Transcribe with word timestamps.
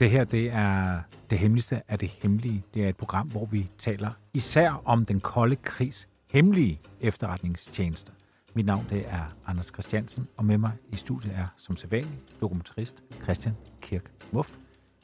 Det 0.00 0.10
her, 0.10 0.24
det 0.24 0.50
er 0.50 1.00
det 1.30 1.38
hemmeligste 1.38 1.82
af 1.88 1.98
det 1.98 2.08
hemmelige. 2.08 2.64
Det 2.74 2.84
er 2.84 2.88
et 2.88 2.96
program, 2.96 3.28
hvor 3.28 3.46
vi 3.46 3.70
taler 3.78 4.10
især 4.34 4.82
om 4.84 5.04
den 5.04 5.20
kolde 5.20 5.56
krigs 5.56 6.08
hemmelige 6.30 6.80
efterretningstjenester. 7.00 8.12
Mit 8.54 8.66
navn 8.66 8.86
det 8.90 9.04
er 9.08 9.36
Anders 9.46 9.66
Christiansen, 9.66 10.28
og 10.36 10.44
med 10.44 10.58
mig 10.58 10.72
i 10.92 10.96
studiet 10.96 11.34
er 11.34 11.46
som 11.56 11.76
sædvanlig 11.76 12.18
dokumentarist 12.40 13.02
Christian 13.22 13.54
Kirk 13.80 14.10
Muff. 14.32 14.50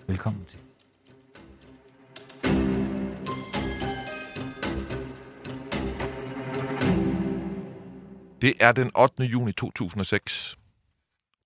Velkommen 0.06 0.44
til. 0.44 0.58
Det 8.42 8.52
er 8.60 8.72
den 8.72 8.90
8. 8.96 9.24
juni 9.24 9.52
2006. 9.52 10.58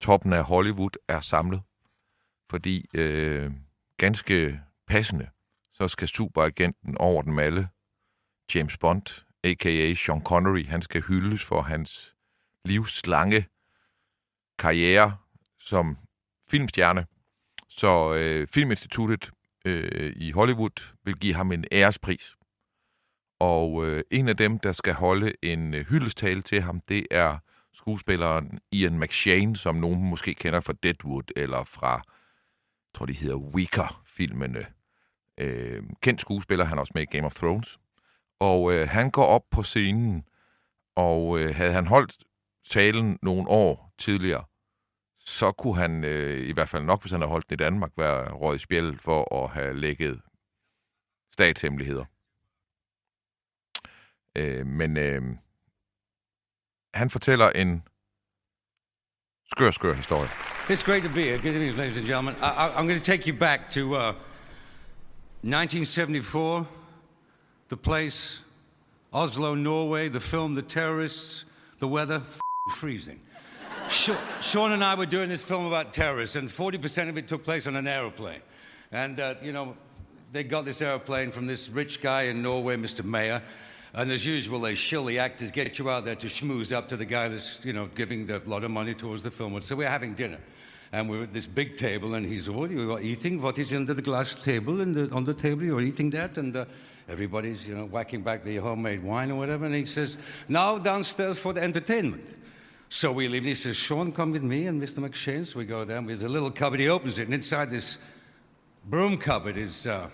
Toppen 0.00 0.32
af 0.32 0.44
Hollywood 0.44 0.90
er 1.08 1.20
samlet 1.20 1.60
fordi 2.50 2.86
øh, 2.94 3.50
ganske 3.96 4.60
passende, 4.86 5.28
så 5.72 5.88
skal 5.88 6.08
superagenten 6.08 6.98
over 6.98 7.22
den 7.22 7.38
alle, 7.38 7.68
James 8.54 8.78
Bond, 8.78 9.24
a.k.a. 9.44 9.94
Sean 9.94 10.22
Connery, 10.22 10.66
han 10.66 10.82
skal 10.82 11.02
hyldes 11.02 11.44
for 11.44 11.62
hans 11.62 12.14
livslange 12.64 13.46
karriere 14.58 15.16
som 15.58 15.96
filmstjerne. 16.50 17.06
Så 17.68 18.14
øh, 18.14 18.48
Filminstituttet 18.48 19.30
øh, 19.64 20.12
i 20.16 20.30
Hollywood 20.30 20.94
vil 21.04 21.16
give 21.16 21.34
ham 21.34 21.52
en 21.52 21.64
ærespris. 21.72 22.36
Og 23.40 23.86
øh, 23.86 24.04
en 24.10 24.28
af 24.28 24.36
dem, 24.36 24.58
der 24.58 24.72
skal 24.72 24.94
holde 24.94 25.32
en 25.42 25.74
øh, 25.74 25.86
hyldestale 25.86 26.42
til 26.42 26.60
ham, 26.62 26.80
det 26.80 27.06
er 27.10 27.38
skuespilleren 27.72 28.58
Ian 28.72 29.00
McShane, 29.00 29.56
som 29.56 29.74
nogen 29.74 30.10
måske 30.10 30.34
kender 30.34 30.60
fra 30.60 30.74
Deadwood 30.82 31.32
eller 31.36 31.64
fra 31.64 32.02
tror 32.94 33.06
de 33.06 33.12
hedder 33.12 33.36
Wicker-filmene. 33.36 34.66
Øh, 35.38 35.82
kendt 36.02 36.20
skuespiller, 36.20 36.64
han 36.64 36.78
er 36.78 36.80
også 36.80 36.92
med 36.94 37.02
i 37.02 37.16
Game 37.16 37.26
of 37.26 37.34
Thrones. 37.34 37.78
Og 38.40 38.72
øh, 38.72 38.88
han 38.88 39.10
går 39.10 39.24
op 39.24 39.42
på 39.50 39.62
scenen, 39.62 40.24
og 40.96 41.38
øh, 41.38 41.54
havde 41.54 41.72
han 41.72 41.86
holdt 41.86 42.18
talen 42.70 43.18
nogle 43.22 43.48
år 43.48 43.94
tidligere, 43.98 44.44
så 45.18 45.52
kunne 45.52 45.76
han, 45.76 46.04
øh, 46.04 46.48
i 46.48 46.52
hvert 46.52 46.68
fald 46.68 46.84
nok 46.84 47.02
hvis 47.02 47.12
han 47.12 47.20
havde 47.20 47.30
holdt 47.30 47.50
den 47.50 47.54
i 47.54 47.64
Danmark, 47.64 47.90
være 47.96 48.32
råd 48.32 48.56
i 48.56 48.58
spjæld 48.58 48.98
for 48.98 49.44
at 49.44 49.50
have 49.50 49.74
lægget 49.74 50.20
statshemmeligheder. 51.32 52.04
Øh, 54.36 54.66
men 54.66 54.96
øh, 54.96 55.22
han 56.94 57.10
fortæller 57.10 57.50
en 57.50 57.82
skør, 59.52 59.70
skør 59.70 59.94
historie. 59.94 60.28
It's 60.68 60.82
great 60.82 61.02
to 61.02 61.08
be 61.08 61.22
here. 61.22 61.38
Good 61.38 61.54
evening, 61.54 61.76
ladies 61.76 61.96
and 61.96 62.06
gentlemen. 62.06 62.36
I, 62.42 62.68
am 62.76 62.86
going 62.86 63.00
to 63.00 63.04
take 63.12 63.26
you 63.26 63.32
back 63.32 63.70
to 63.70 63.94
uh, 63.94 64.12
1974, 65.42 66.66
the 67.68 67.76
place, 67.76 68.42
Oslo, 69.12 69.54
Norway, 69.54 70.08
the 70.08 70.20
film 70.20 70.54
The 70.54 70.62
Terrorists, 70.62 71.46
the 71.78 71.88
weather, 71.88 72.22
freezing. 72.76 73.20
Sean 73.88 74.72
and 74.72 74.84
I 74.84 74.94
were 74.94 75.06
doing 75.06 75.30
this 75.30 75.42
film 75.42 75.64
about 75.64 75.94
terrorists, 75.94 76.36
and 76.36 76.50
40% 76.50 77.08
of 77.08 77.16
it 77.16 77.26
took 77.26 77.42
place 77.42 77.66
on 77.66 77.74
an 77.74 77.86
aeroplane. 77.86 78.42
And, 78.92 79.18
uh, 79.18 79.36
you 79.42 79.52
know, 79.52 79.76
they 80.30 80.44
got 80.44 80.66
this 80.66 80.82
airplane 80.82 81.30
from 81.30 81.46
this 81.46 81.70
rich 81.70 82.02
guy 82.02 82.24
in 82.24 82.42
Norway, 82.42 82.76
Mr. 82.76 83.02
Mayer. 83.02 83.42
And 83.94 84.10
as 84.10 84.24
usual, 84.24 84.60
they 84.60 84.74
shill 84.74 85.04
the 85.04 85.18
actors, 85.18 85.50
get 85.50 85.78
you 85.78 85.88
out 85.90 86.04
there 86.04 86.16
to 86.16 86.26
schmooze 86.26 86.72
up 86.72 86.88
to 86.88 86.96
the 86.96 87.06
guy 87.06 87.28
that's, 87.28 87.58
you 87.64 87.72
know, 87.72 87.86
giving 87.94 88.30
a 88.30 88.40
lot 88.46 88.64
of 88.64 88.70
money 88.70 88.94
towards 88.94 89.22
the 89.22 89.30
film. 89.30 89.60
So 89.62 89.76
we're 89.76 89.88
having 89.88 90.14
dinner. 90.14 90.38
And 90.92 91.08
we're 91.08 91.24
at 91.24 91.34
this 91.34 91.46
big 91.46 91.76
table, 91.76 92.14
and 92.14 92.24
he's, 92.24 92.48
what 92.48 92.70
you 92.70 92.92
are 92.92 93.00
eating? 93.00 93.42
What 93.42 93.58
is 93.58 93.72
under 93.74 93.92
the 93.92 94.02
glass 94.02 94.34
table? 94.34 94.80
And 94.80 95.12
on 95.12 95.24
the 95.24 95.34
table, 95.34 95.64
you're 95.64 95.82
eating 95.82 96.08
that? 96.10 96.38
And 96.38 96.56
uh, 96.56 96.64
everybody's, 97.08 97.68
you 97.68 97.74
know, 97.74 97.84
whacking 97.86 98.22
back 98.22 98.42
the 98.42 98.56
homemade 98.56 99.02
wine 99.02 99.30
or 99.30 99.36
whatever. 99.36 99.66
And 99.66 99.74
he 99.74 99.84
says, 99.84 100.16
now 100.48 100.78
downstairs 100.78 101.38
for 101.38 101.52
the 101.52 101.62
entertainment. 101.62 102.36
So 102.90 103.12
we 103.12 103.28
leave, 103.28 103.42
and 103.42 103.50
he 103.50 103.54
says, 103.54 103.76
Sean, 103.76 104.12
come 104.12 104.32
with 104.32 104.42
me 104.42 104.66
and 104.66 104.82
Mr. 104.82 105.06
McShane. 105.06 105.44
So 105.44 105.58
we 105.58 105.66
go 105.66 105.84
down, 105.84 106.06
there's 106.06 106.22
a 106.22 106.28
little 106.28 106.50
cupboard, 106.50 106.80
he 106.80 106.88
opens 106.88 107.18
it, 107.18 107.24
and 107.24 107.34
inside 107.34 107.68
this 107.68 107.98
broom 108.86 109.18
cupboard 109.18 109.58
is 109.58 109.86
uh, 109.86 110.08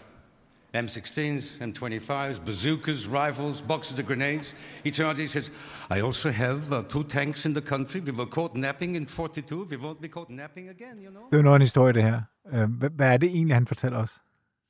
M16s, 0.75 1.61
M25s, 1.61 2.45
bazookas, 2.45 3.07
rifles, 3.07 3.61
boxes 3.61 3.99
of 3.99 4.07
grenades. 4.07 4.55
He 4.85 4.91
turns, 4.91 5.19
he 5.19 5.29
says, 5.29 5.53
I 5.91 6.01
also 6.01 6.31
have 6.31 6.73
uh, 6.73 6.83
two 6.83 7.05
tanks 7.05 7.47
in 7.47 7.55
the 7.55 7.61
country. 7.61 8.01
We 8.01 8.13
were 8.13 8.27
caught 8.27 8.57
napping 8.57 8.97
in 8.97 9.07
42. 9.07 9.69
We 9.71 9.77
won't 9.77 10.01
be 10.01 10.09
caught 10.09 10.31
napping 10.31 10.69
again, 10.69 10.99
you 10.99 11.11
know. 11.11 11.23
Det 11.33 11.39
er 11.39 11.43
noget 11.43 11.57
en 11.57 11.63
historie, 11.63 11.93
det 11.93 12.03
her. 12.03 12.23
Øh, 12.53 12.71
hvad 12.95 13.13
er 13.13 13.17
det 13.17 13.29
egentlig, 13.29 13.57
han 13.57 13.67
fortæller 13.67 13.99
os? 13.99 14.21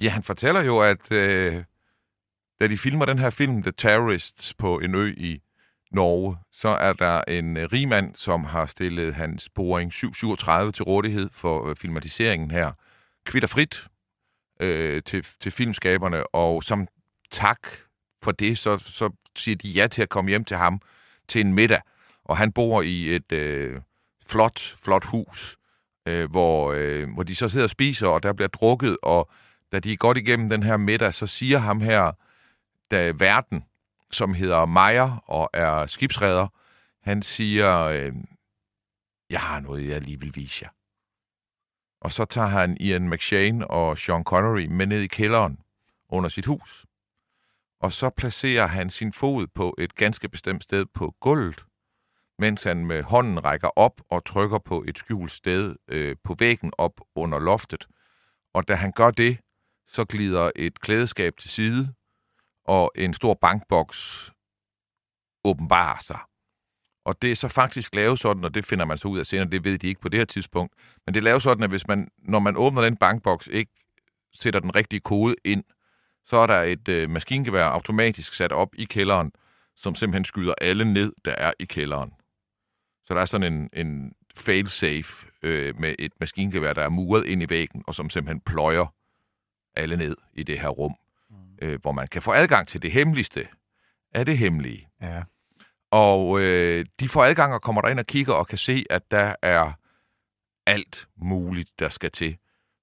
Ja, 0.00 0.09
han 0.09 0.22
fortæller 0.22 0.62
jo, 0.62 0.81
at 0.81 1.12
øh, 1.12 1.65
da 2.60 2.66
de 2.66 2.78
filmer 2.78 3.04
den 3.04 3.19
her 3.19 3.31
film, 3.31 3.62
The 3.62 3.72
Terrorists, 3.78 4.54
på 4.54 4.78
en 4.78 4.94
ø 4.94 5.15
i 5.16 5.41
Norge, 5.92 6.36
så 6.53 6.69
er 6.69 6.92
der 6.92 7.22
en 7.28 7.56
øh, 7.56 7.69
rigmand, 7.72 8.15
som 8.15 8.44
har 8.44 8.66
stillet 8.66 9.15
hans 9.15 9.48
Boeing 9.54 9.92
737 9.92 10.72
til 10.72 10.84
rådighed 10.84 11.28
for 11.32 11.69
øh, 11.69 11.76
filmatiseringen 11.76 12.50
her. 12.50 12.72
Kvitterfrit, 13.26 13.86
øh, 14.60 15.03
til, 15.03 15.26
til 15.41 15.53
filmskaberne, 15.53 16.26
og 16.26 16.65
som 16.65 16.88
tak 17.31 17.69
for 18.22 18.32
det, 18.32 18.59
så, 18.59 18.78
så 18.78 19.10
siger 19.37 19.56
de 19.56 19.69
ja 19.69 19.87
til 19.87 20.03
at 20.03 20.09
komme 20.09 20.28
hjem 20.28 20.44
til 20.44 20.56
ham 20.56 20.81
til 21.28 21.41
en 21.41 21.54
middag. 21.54 21.81
Og 22.25 22.37
han 22.37 22.53
bor 22.53 22.82
i 22.82 23.16
et 23.16 23.32
øh, 23.32 23.81
flot, 24.26 24.60
flot 24.60 25.04
hus, 25.04 25.56
øh, 26.06 26.31
hvor, 26.31 26.72
øh, 26.72 27.12
hvor 27.15 27.22
de 27.22 27.34
så 27.34 27.48
sidder 27.48 27.65
og 27.65 27.70
spiser, 27.70 28.06
og 28.06 28.22
der 28.22 28.32
bliver 28.32 28.48
drukket, 28.48 28.97
og 29.03 29.31
da 29.72 29.78
de 29.78 29.92
er 29.92 29.97
godt 29.97 30.19
igennem 30.19 30.48
den 30.48 30.62
her 30.62 30.76
middag, 30.76 31.15
så 31.15 31.26
siger 31.26 31.59
ham 31.59 31.81
her, 31.81 32.12
da 32.91 33.12
verden, 33.19 33.65
som 34.10 34.34
hedder 34.34 34.66
Meyer 34.66 35.22
og 35.26 35.50
er 35.53 35.86
skibsredder, 35.86 36.48
han 37.03 37.22
siger, 37.22 37.81
øh, 37.81 38.12
jeg 39.31 39.41
har 39.41 39.60
noget, 39.60 39.88
jeg 39.88 40.00
lige 40.00 40.21
vil 40.21 40.32
vise 40.34 40.59
jer. 40.62 40.69
Og 42.04 42.12
så 42.12 42.25
tager 42.25 42.48
han 42.48 42.76
Ian 42.81 43.09
McShane 43.09 43.70
og 43.70 43.98
Sean 43.98 44.25
Connery 44.25 44.66
med 44.66 44.87
ned 44.87 45.00
i 45.00 45.06
kælderen 45.06 45.59
under 46.09 46.28
sit 46.28 46.47
hus. 46.47 46.87
Og 47.81 47.92
så 47.92 48.10
placerer 48.10 48.66
han 48.66 48.91
sin 48.91 49.12
fod 49.12 49.47
på 49.47 49.75
et 49.78 49.94
ganske 49.94 50.28
bestemt 50.28 50.62
sted 50.62 50.87
på 50.87 51.15
gulvet, 51.20 51.65
mens 52.38 52.62
han 52.62 52.87
med 52.87 53.03
hånden 53.03 53.44
rækker 53.44 53.69
op 53.76 54.00
og 54.09 54.25
trykker 54.25 54.59
på 54.59 54.84
et 54.88 54.98
skjult 54.98 55.31
sted 55.31 55.76
øh, 55.88 56.16
på 56.25 56.37
væggen 56.38 56.72
op 56.78 57.00
under 57.15 57.38
loftet. 57.38 57.88
Og 58.54 58.69
da 58.69 58.75
han 58.75 58.92
gør 58.92 59.10
det, 59.10 59.38
så 59.86 60.04
glider 60.04 60.50
et 60.56 60.81
klædeskab 60.81 61.36
til 61.36 61.50
side, 61.50 61.94
og 62.65 62.92
en 62.94 63.15
stor 63.15 63.34
bankboks 63.34 64.32
åbenbarer 65.44 65.98
sig. 66.03 66.19
Og 67.04 67.22
det 67.22 67.32
er 67.32 67.37
så 67.37 67.48
faktisk 67.48 67.94
lavet 67.94 68.19
sådan, 68.19 68.44
og 68.44 68.54
det 68.54 68.66
finder 68.66 68.84
man 68.84 68.98
så 68.98 69.09
ud 69.09 69.19
af 69.19 69.26
senere, 69.26 69.50
det 69.50 69.65
ved 69.65 69.78
de 69.78 69.88
ikke 69.88 70.00
på 70.00 70.09
det 70.09 70.20
her 70.20 70.25
tidspunkt, 70.25 70.75
men 71.06 71.15
det 71.15 71.21
er 71.21 71.24
lavet 71.24 71.42
sådan, 71.42 71.65
at 71.65 71.71
hvis 71.71 71.89
man, 71.89 72.09
når 72.18 72.39
man 72.39 72.56
åbner 72.56 72.83
den 72.83 72.97
bankboks, 72.97 73.47
ikke 73.47 73.72
sætter 74.34 74.60
den 74.60 74.77
rigtige 74.77 75.01
kode 75.01 75.34
ind, 75.45 75.65
så 76.24 76.36
er 76.36 76.47
der 76.47 76.62
et 76.62 76.89
øh, 76.89 77.10
maskingevær 77.10 77.65
automatisk 77.65 78.34
sat 78.34 78.53
op 78.53 78.68
i 78.74 78.84
kælderen, 78.84 79.33
som 79.77 79.95
simpelthen 79.95 80.24
skyder 80.24 80.54
alle 80.60 80.92
ned, 80.92 81.12
der 81.24 81.33
er 81.33 81.53
i 81.59 81.65
kælderen. 81.65 82.12
Så 83.04 83.15
der 83.15 83.21
er 83.21 83.24
sådan 83.24 83.53
en, 83.53 83.71
en 83.72 84.12
fail-safe 84.36 85.27
øh, 85.42 85.80
med 85.80 85.95
et 85.98 86.12
maskingevær, 86.21 86.72
der 86.72 86.83
er 86.83 86.89
muret 86.89 87.27
ind 87.27 87.42
i 87.42 87.50
væggen, 87.50 87.84
og 87.86 87.95
som 87.95 88.10
simpelthen 88.10 88.41
pløjer 88.41 88.95
alle 89.77 89.97
ned 89.97 90.16
i 90.33 90.42
det 90.42 90.59
her 90.59 90.68
rum, 90.68 90.95
mm. 91.30 91.36
øh, 91.62 91.80
hvor 91.83 91.92
man 91.92 92.07
kan 92.07 92.22
få 92.22 92.33
adgang 92.33 92.68
til 92.68 92.83
det 92.83 92.92
hemmeligste 92.92 93.48
af 94.12 94.27
det 94.27 94.39
hemmelige. 94.39 94.89
Ja. 95.03 95.22
Og 95.95 96.41
øh, 96.41 96.87
de 97.01 97.09
får 97.09 97.25
adgang 97.25 97.55
og 97.55 97.63
kommer 97.63 97.83
der 97.83 97.89
ind 97.89 97.99
og 97.99 98.07
kigger 98.07 98.35
og 98.35 98.47
kan 98.47 98.59
se, 98.59 98.85
at 98.91 99.11
der 99.11 99.35
er 99.43 99.73
alt 100.67 101.09
muligt, 101.17 101.79
der 101.79 101.89
skal 101.89 102.11
til 102.11 102.37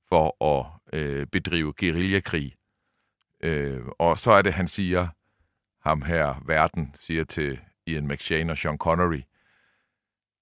for 0.10 0.46
at 0.46 0.66
øh, 0.94 1.28
bedrive 1.28 1.74
guerillakrig. 1.74 2.56
Øh, 3.42 3.82
og 4.00 4.18
så 4.18 4.32
er 4.32 4.42
det, 4.42 4.54
han 4.54 4.68
siger, 4.68 5.08
ham 5.90 6.02
her, 6.02 6.44
verden, 6.46 6.92
siger 6.96 7.24
til 7.24 7.60
Ian 7.86 8.08
McShane 8.08 8.52
og 8.52 8.58
Sean 8.58 8.78
Connery, 8.78 9.22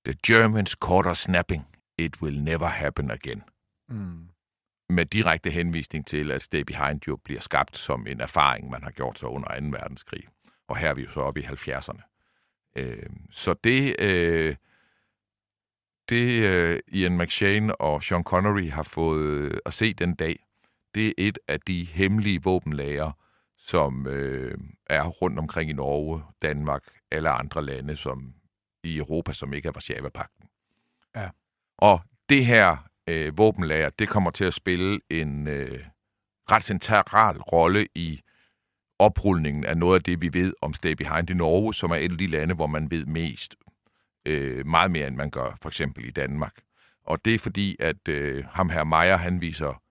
The 0.06 0.16
Germans 0.28 0.72
caught 0.72 1.08
us 1.08 1.18
snapping 1.18 1.68
It 1.98 2.22
Will 2.22 2.44
Never 2.44 2.68
Happen 2.68 3.12
Again. 3.12 3.44
Mm. 3.88 4.30
Med 4.90 5.06
direkte 5.06 5.50
henvisning 5.50 6.08
til, 6.08 6.32
at 6.32 6.42
Stay 6.42 6.62
Behind 6.62 7.02
jo 7.08 7.16
bliver 7.16 7.42
skabt 7.42 7.78
som 7.78 8.08
en 8.08 8.22
erfaring, 8.22 8.70
man 8.70 8.84
har 8.84 8.92
gjort 8.92 9.20
sig 9.20 9.30
under 9.30 9.60
2. 9.60 9.66
verdenskrig. 9.66 10.24
Og 10.68 10.78
her 10.78 10.90
er 10.90 10.94
vi 10.94 11.02
jo 11.02 11.10
så 11.10 11.20
oppe 11.20 11.42
i 11.42 11.46
70'erne. 11.46 12.19
Øh, 12.76 13.10
så 13.32 13.54
det, 13.54 13.96
øh, 14.00 14.56
det 16.10 16.42
øh, 16.42 16.80
Ian 16.88 17.18
McShane 17.18 17.82
og 17.82 18.04
Sean 18.04 18.24
Connery 18.24 18.70
har 18.70 18.84
fået 18.84 19.60
at 19.66 19.74
se 19.74 19.94
den 19.94 20.16
dag, 20.16 20.40
det 20.96 21.08
er 21.08 21.14
et 21.18 21.40
af 21.48 21.60
de 21.60 21.86
hemmelige 21.86 22.44
våbenlager, 22.44 23.12
som 23.58 24.08
øh, 24.08 24.58
er 24.86 25.04
rundt 25.04 25.40
omkring 25.40 25.70
i 25.70 25.74
Norge, 25.74 26.24
Danmark, 26.42 26.84
alle 27.12 27.30
andre 27.30 27.66
lande 27.66 27.96
som 27.96 28.34
i 28.84 28.98
Europa, 28.98 29.34
som 29.34 29.54
ikke 29.54 29.68
er 29.68 29.72
Varsava-pakten. 29.72 30.50
Ja. 31.16 31.30
Og 31.78 32.02
det 32.30 32.46
her 32.46 32.78
øh, 33.08 33.38
våbenlager, 33.38 33.90
det 33.90 34.10
kommer 34.10 34.32
til 34.32 34.46
at 34.46 34.54
spille 34.54 35.00
en 35.10 35.48
øh, 35.48 35.86
ret 36.52 36.64
central 36.64 37.38
rolle 37.38 37.88
i 37.96 38.22
oprulningen 39.00 39.66
af 39.66 39.78
noget 39.78 39.96
af 39.96 40.04
det, 40.04 40.22
vi 40.22 40.34
ved 40.34 40.54
om 40.62 40.74
Stay 40.74 40.92
Behind 40.92 41.30
i 41.30 41.34
Norge, 41.34 41.74
som 41.74 41.92
er 41.92 41.96
et 41.96 42.12
af 42.12 42.18
de 42.18 42.28
lande, 42.28 42.56
hvor 42.56 42.68
man 42.68 42.92
ved 42.92 43.06
mest. 43.06 43.56
Øh, 44.26 44.66
meget 44.66 44.92
mere, 44.92 45.08
end 45.08 45.16
man 45.16 45.30
gør 45.30 45.58
for 45.62 45.70
eksempel 45.70 46.06
i 46.06 46.12
Danmark. 46.12 46.62
Og 47.04 47.26
det 47.26 47.36
er 47.36 47.40
fordi, 47.40 47.76
at 47.80 48.08
øh, 48.08 48.46
ham 48.46 48.70
her 48.70 48.84
Meyer, 48.84 49.16
han 49.16 49.42
viser 49.42 49.82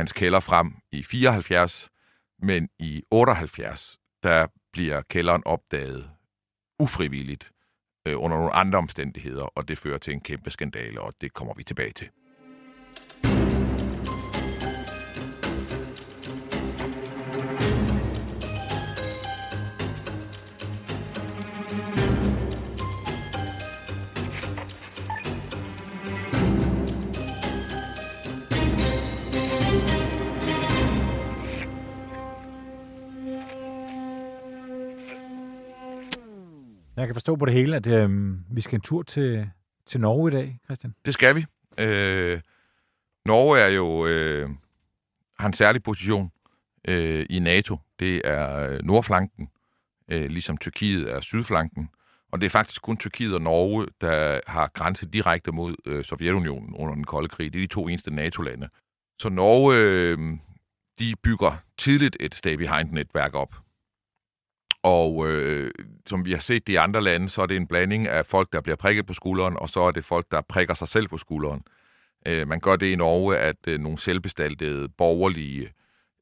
hans 0.00 0.12
kælder 0.12 0.40
frem 0.40 0.76
i 0.92 1.02
74, 1.02 1.90
men 2.38 2.68
i 2.78 3.02
78, 3.10 3.98
der 4.22 4.46
bliver 4.72 5.02
kælderen 5.02 5.42
opdaget 5.44 6.10
ufrivilligt 6.78 7.52
øh, 8.06 8.22
under 8.22 8.36
nogle 8.36 8.52
andre 8.52 8.78
omstændigheder, 8.78 9.44
og 9.44 9.68
det 9.68 9.78
fører 9.78 9.98
til 9.98 10.12
en 10.12 10.20
kæmpe 10.20 10.50
skandale, 10.50 11.00
og 11.00 11.12
det 11.20 11.32
kommer 11.32 11.54
vi 11.54 11.64
tilbage 11.64 11.92
til. 11.92 12.08
Jeg 37.06 37.08
kan 37.08 37.14
forstå 37.14 37.36
på 37.36 37.46
det 37.46 37.54
hele, 37.54 37.76
at 37.76 37.86
øh, 37.86 38.10
vi 38.50 38.60
skal 38.60 38.76
en 38.76 38.80
tur 38.80 39.02
til, 39.02 39.50
til 39.86 40.00
Norge 40.00 40.30
i 40.30 40.34
dag, 40.34 40.58
Christian. 40.64 40.94
Det 41.04 41.14
skal 41.14 41.36
vi. 41.36 41.46
Øh, 41.78 42.40
Norge 43.24 43.60
er 43.60 43.68
jo 43.68 44.06
øh, 44.06 44.48
har 45.38 45.46
en 45.46 45.52
særlig 45.52 45.82
position 45.82 46.32
øh, 46.88 47.26
i 47.30 47.38
NATO. 47.38 47.78
Det 47.98 48.22
er 48.24 48.70
øh, 48.70 48.82
nordflanken, 48.82 49.48
øh, 50.08 50.30
ligesom 50.30 50.56
Tyrkiet 50.56 51.10
er 51.10 51.20
sydflanken. 51.20 51.88
Og 52.32 52.40
det 52.40 52.46
er 52.46 52.50
faktisk 52.50 52.82
kun 52.82 52.96
Tyrkiet 52.96 53.34
og 53.34 53.42
Norge, 53.42 53.86
der 54.00 54.40
har 54.46 54.70
grænse 54.74 55.08
direkte 55.08 55.52
mod 55.52 55.74
øh, 55.86 56.04
Sovjetunionen 56.04 56.74
under 56.74 56.94
den 56.94 57.04
kolde 57.04 57.28
krig. 57.28 57.52
Det 57.52 57.58
er 57.58 57.62
de 57.62 57.74
to 57.74 57.88
eneste 57.88 58.10
NATO-lande. 58.10 58.68
Så 59.18 59.28
Norge, 59.28 59.76
øh, 59.76 60.18
de 60.98 61.14
bygger 61.22 61.62
tidligt 61.78 62.16
et 62.20 62.34
stay 62.34 62.54
behind-netværk 62.54 63.34
op. 63.34 63.54
Og 64.86 65.28
øh, 65.28 65.70
som 66.06 66.24
vi 66.24 66.32
har 66.32 66.38
set 66.38 66.68
i 66.68 66.74
andre 66.74 67.00
lande, 67.00 67.28
så 67.28 67.42
er 67.42 67.46
det 67.46 67.56
en 67.56 67.66
blanding 67.66 68.08
af 68.08 68.26
folk, 68.26 68.52
der 68.52 68.60
bliver 68.60 68.76
prikket 68.76 69.06
på 69.06 69.12
skulderen, 69.12 69.56
og 69.56 69.68
så 69.68 69.80
er 69.80 69.90
det 69.90 70.04
folk, 70.04 70.30
der 70.30 70.40
prikker 70.40 70.74
sig 70.74 70.88
selv 70.88 71.08
på 71.08 71.16
skulderen. 71.16 71.62
Øh, 72.26 72.48
man 72.48 72.60
gør 72.60 72.76
det 72.76 72.86
i 72.86 72.94
Norge, 72.94 73.38
at 73.38 73.56
øh, 73.68 73.80
nogle 73.80 73.98
selvbestaltede 73.98 74.88
borgerlige 74.88 75.72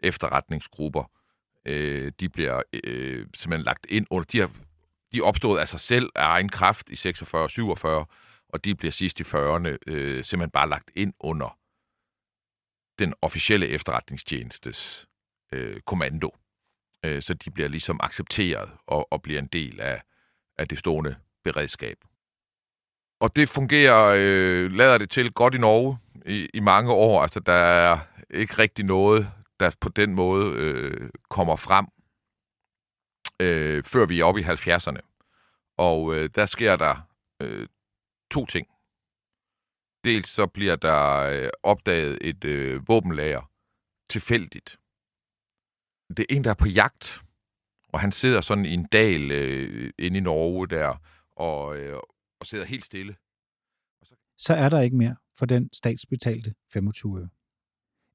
efterretningsgrupper, 0.03 1.11
øh, 1.67 2.13
de 2.21 2.29
bliver 2.29 2.63
øh, 2.85 3.27
simpelthen 3.35 3.65
lagt 3.65 3.87
ind 3.89 4.07
under, 4.11 4.27
de, 4.33 4.39
har, 4.39 4.51
de 5.13 5.19
er 5.19 5.23
opstået 5.23 5.61
af 5.61 5.69
sig 5.69 5.81
selv 5.81 6.11
af 6.15 6.27
egen 6.27 6.49
kraft 6.49 6.89
i 6.89 6.97
46 6.97 7.43
og 7.43 7.51
47, 7.51 8.07
og 8.49 8.65
de 8.65 8.75
bliver 8.75 8.93
sidst 8.93 9.21
i 9.21 9.23
40'erne 9.23 9.77
øh, 9.87 10.25
simpelthen 10.25 10.51
bare 10.51 10.69
lagt 10.69 10.91
ind 10.95 11.13
under 11.21 11.59
den 12.99 13.15
officielle 13.23 13.69
efterretningstjenestes 13.69 15.07
øh, 15.53 15.81
kommando 15.81 16.31
øh, 17.05 17.23
så 17.23 17.35
de 17.35 17.51
bliver 17.51 17.69
ligesom 17.69 18.01
accepteret 18.03 18.71
og, 18.87 19.13
og 19.13 19.23
bliver 19.23 19.39
en 19.39 19.47
del 19.47 19.81
af, 19.81 20.03
af 20.59 20.69
det 20.69 20.79
stående 20.79 21.17
beredskab. 21.45 21.97
Og 23.21 23.37
det 23.37 23.49
fungerer, 23.49 24.15
øh, 24.17 24.71
lader 24.73 24.99
det 24.99 25.11
til, 25.11 25.33
godt 25.33 25.55
i 25.55 25.59
Norge 25.59 25.99
i, 26.27 26.49
i 26.55 26.61
mange 26.61 26.93
år. 26.93 27.23
Altså, 27.23 27.41
der 27.41 27.53
er 27.53 27.99
ikke 28.31 28.59
rigtig 28.59 28.85
noget, 28.85 29.33
der 29.61 29.71
på 29.81 29.89
den 29.89 30.15
måde 30.15 30.53
øh, 30.53 31.11
kommer 31.31 31.57
frem, 31.57 31.87
øh, 33.41 33.85
før 33.85 34.07
vi 34.07 34.21
er 34.21 34.25
oppe 34.25 34.41
i 34.41 34.45
70'erne. 34.45 35.01
Og 35.79 36.15
øh, 36.15 36.31
der 36.35 36.47
sker 36.47 36.77
der 36.77 36.97
øh, 37.41 37.69
to 38.31 38.47
ting. 38.47 38.67
Dels 40.05 40.29
så 40.29 40.47
bliver 40.47 40.77
der 40.77 41.17
øh, 41.17 41.51
opdaget 41.63 42.19
et 42.21 42.45
øh, 42.45 42.89
våbenlager 42.89 43.51
tilfældigt 44.11 44.79
det 46.09 46.19
er 46.19 46.37
en, 46.37 46.45
der 46.45 46.51
er 46.51 46.55
på 46.55 46.69
jagt, 46.69 47.21
og 47.89 48.01
han 48.01 48.13
sidder 48.13 48.41
sådan 48.41 48.65
i 48.65 48.75
en 48.75 48.87
dal 48.93 49.31
øh, 49.31 49.93
inde 49.99 50.19
i 50.19 50.21
Norge 50.21 50.69
der, 50.69 51.03
og, 51.37 51.77
øh, 51.77 51.99
og 52.41 52.47
sidder 52.47 52.65
helt 52.65 52.85
stille. 52.85 53.17
Og 54.01 54.07
så... 54.07 54.15
så 54.37 54.55
er 54.55 54.69
der 54.69 54.81
ikke 54.81 54.97
mere 54.97 55.17
for 55.39 55.47
den 55.47 55.71
statsbetalte 55.73 56.55
25 56.73 57.21
øre. 57.21 57.29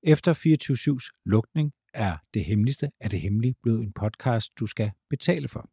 Efter 0.03 0.33
24-7's 0.33 1.21
lukning 1.25 1.73
er 1.93 2.17
Det 2.33 2.45
Hemmeligste 2.45 2.91
af 2.99 3.09
det 3.09 3.21
Hemmelige 3.21 3.55
blevet 3.63 3.83
en 3.83 3.93
podcast, 3.93 4.59
du 4.59 4.67
skal 4.67 4.91
betale 5.09 5.47
for. 5.47 5.69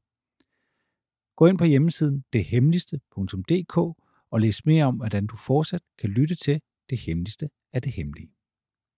Gå 1.36 1.46
ind 1.46 1.58
på 1.58 1.64
hjemmesiden 1.64 2.24
dethemmeligste.dk 2.32 3.76
og 4.30 4.40
læs 4.40 4.64
mere 4.66 4.84
om, 4.84 4.96
hvordan 4.96 5.26
du 5.26 5.36
fortsat 5.36 5.82
kan 5.98 6.10
lytte 6.10 6.34
til 6.34 6.60
Det 6.90 6.98
Hemmeligste 6.98 7.50
af 7.72 7.82
det 7.82 7.92
Hemmelige. 7.92 8.35